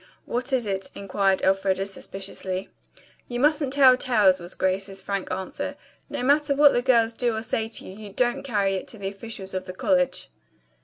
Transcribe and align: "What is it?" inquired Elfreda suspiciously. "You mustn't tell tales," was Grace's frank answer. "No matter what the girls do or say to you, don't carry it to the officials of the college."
"What 0.25 0.51
is 0.51 0.65
it?" 0.65 0.89
inquired 0.95 1.43
Elfreda 1.43 1.85
suspiciously. 1.85 2.69
"You 3.27 3.39
mustn't 3.39 3.71
tell 3.73 3.95
tales," 3.97 4.39
was 4.39 4.55
Grace's 4.55 4.99
frank 4.99 5.29
answer. 5.31 5.75
"No 6.09 6.23
matter 6.23 6.55
what 6.55 6.73
the 6.73 6.81
girls 6.81 7.13
do 7.13 7.35
or 7.35 7.43
say 7.43 7.67
to 7.67 7.85
you, 7.87 8.09
don't 8.11 8.41
carry 8.41 8.73
it 8.73 8.87
to 8.87 8.97
the 8.97 9.07
officials 9.09 9.53
of 9.53 9.65
the 9.65 9.73
college." 9.73 10.31